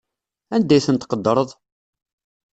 [0.55, 1.49] Anda ay ten-tqeddreḍ?